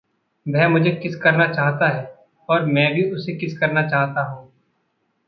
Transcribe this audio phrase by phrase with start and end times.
[0.47, 2.15] वह मुझे किस करना चाहता है।
[2.49, 4.51] और मैं भी उसे किस करना चाहता हूँ।